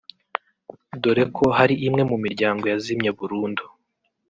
[1.01, 3.63] dore ko hari imwe mu miryango yazimye burundu